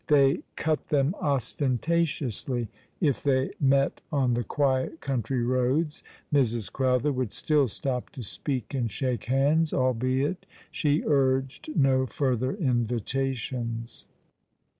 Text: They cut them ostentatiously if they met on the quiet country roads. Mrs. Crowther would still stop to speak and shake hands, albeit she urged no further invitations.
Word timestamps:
They 0.07 0.41
cut 0.55 0.87
them 0.87 1.13
ostentatiously 1.21 2.69
if 2.99 3.21
they 3.21 3.51
met 3.59 4.01
on 4.11 4.33
the 4.33 4.43
quiet 4.43 4.99
country 4.99 5.43
roads. 5.43 6.01
Mrs. 6.33 6.73
Crowther 6.73 7.11
would 7.11 7.31
still 7.31 7.67
stop 7.67 8.09
to 8.13 8.23
speak 8.23 8.73
and 8.73 8.89
shake 8.89 9.25
hands, 9.25 9.75
albeit 9.75 10.47
she 10.71 11.03
urged 11.05 11.69
no 11.75 12.07
further 12.07 12.55
invitations. 12.55 14.07